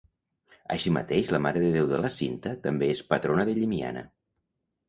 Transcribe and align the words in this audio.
Així 0.75 0.93
mateix 0.95 1.29
la 1.35 1.41
Mare 1.47 1.61
de 1.65 1.69
Déu 1.75 1.89
de 1.93 1.99
la 2.05 2.11
Cinta 2.15 2.57
també 2.65 2.91
és 2.97 3.05
patrona 3.13 3.47
de 3.51 3.55
Llimiana. 3.59 4.07